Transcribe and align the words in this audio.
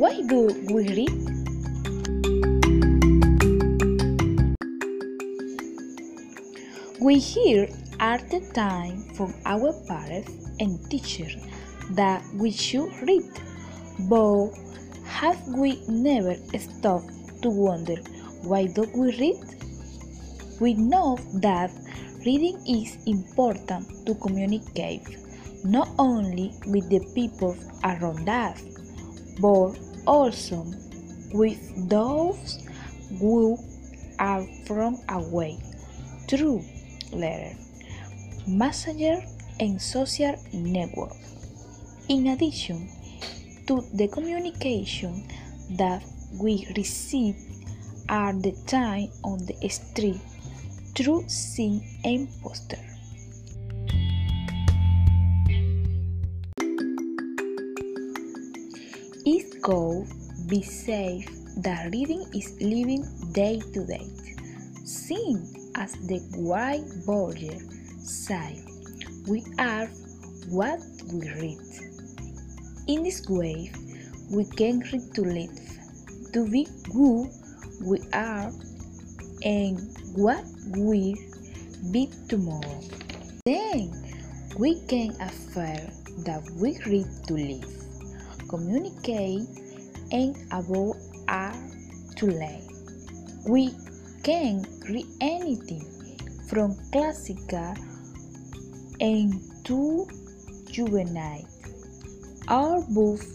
Why 0.00 0.22
do 0.22 0.48
we 0.72 0.88
read? 0.96 1.12
We 6.98 7.18
hear 7.18 7.68
at 8.00 8.30
the 8.30 8.40
time 8.54 9.04
from 9.12 9.34
our 9.44 9.74
parents 9.86 10.32
and 10.58 10.80
teachers 10.88 11.36
that 11.90 12.24
we 12.32 12.50
should 12.50 12.88
read, 13.02 13.28
but 14.08 14.56
have 15.04 15.36
we 15.48 15.84
never 15.86 16.34
stopped 16.56 17.12
to 17.42 17.50
wonder 17.50 17.96
why 18.40 18.68
do 18.72 18.88
we 18.96 19.12
read? 19.20 19.44
We 20.60 20.80
know 20.80 21.18
that 21.44 21.72
reading 22.24 22.56
is 22.66 22.96
important 23.04 24.06
to 24.06 24.14
communicate 24.14 25.04
not 25.62 25.90
only 25.98 26.54
with 26.64 26.88
the 26.88 27.04
people 27.14 27.54
around 27.84 28.26
us, 28.30 28.62
but 29.40 29.89
also 30.06 30.66
with 31.32 31.88
those 31.88 32.58
who 33.18 33.58
are 34.18 34.46
from 34.66 34.98
away 35.08 35.58
through 36.28 36.62
letter, 37.12 37.56
messenger, 38.46 39.22
and 39.58 39.80
social 39.80 40.36
network. 40.52 41.12
In 42.08 42.28
addition 42.28 42.88
to 43.66 43.84
the 43.94 44.08
communication 44.08 45.28
that 45.76 46.02
we 46.40 46.66
receive 46.76 47.36
at 48.08 48.42
the 48.42 48.52
time 48.66 49.08
on 49.22 49.46
the 49.46 49.68
street 49.68 50.20
through 50.96 51.28
sign 51.28 51.80
and 52.04 52.28
poster. 52.42 52.89
Could 59.62 60.08
be 60.48 60.62
safe, 60.62 61.28
that 61.58 61.90
reading 61.92 62.24
is 62.34 62.56
living 62.60 63.04
day 63.32 63.60
to 63.74 63.84
day, 63.84 64.08
seen 64.84 65.44
as 65.76 65.92
the 66.08 66.18
white 66.34 66.88
border 67.04 67.58
said, 67.98 68.56
we 69.28 69.44
are 69.58 69.86
what 70.48 70.80
we 71.12 71.28
read. 71.40 71.58
In 72.88 73.02
this 73.02 73.28
way, 73.28 73.70
we 74.30 74.44
can 74.56 74.80
read 74.80 75.12
to 75.14 75.22
live, 75.22 75.58
to 76.32 76.48
be 76.50 76.66
who 76.92 77.28
we 77.84 77.98
are, 78.14 78.50
and 79.44 79.78
what 80.16 80.42
we'll 80.68 81.14
be 81.92 82.10
tomorrow. 82.28 82.80
Then 83.44 83.92
we 84.58 84.80
can 84.86 85.10
affirm 85.20 85.92
that 86.24 86.48
we 86.56 86.78
read 86.86 87.06
to 87.28 87.34
live, 87.34 87.68
communicate, 88.50 89.46
and 90.10 90.34
above 90.50 90.98
all 91.28 91.54
to 92.16 92.26
learn. 92.26 92.66
We 93.46 93.70
can 94.24 94.66
read 94.88 95.06
anything 95.20 95.86
from 96.48 96.74
classical 96.90 97.74
and 99.00 99.40
to 99.64 100.06
juvenile. 100.66 101.46
Our 102.48 102.82
books 102.90 103.28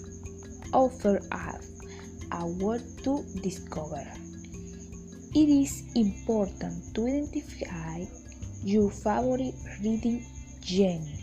offer 0.73 1.21
us 1.31 1.71
a 2.33 2.45
world 2.45 2.83
to 3.05 3.23
discover. 3.41 4.05
It 5.33 5.49
is 5.49 5.83
important 5.95 6.93
to 6.95 7.07
identify 7.07 8.03
your 8.63 8.91
favorite 8.91 9.55
reading 9.81 10.25
genre, 10.61 11.17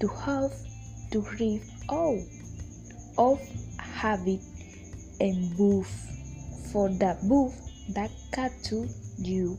to 0.00 0.08
have 0.08 0.52
to 1.12 1.20
read 1.40 1.62
all 1.88 2.22
of 3.18 3.40
habit 3.78 4.40
and 5.20 5.56
book 5.56 5.86
for 6.70 6.88
the 6.88 7.16
book 7.22 7.52
that 7.88 8.10
capture 8.32 8.88
you 9.18 9.58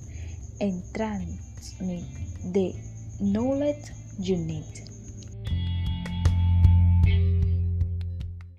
and 0.62 0.84
transmit 0.96 2.06
the 2.44 2.76
knowledge 3.20 3.92
you 4.18 4.38
need. 4.38 4.68